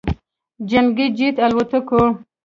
جنګي 0.69 1.07
جت 1.17 1.35
الوتکو 1.45 2.01